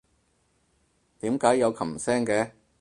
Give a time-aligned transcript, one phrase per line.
[1.19, 2.53] 點解有琴聲嘅？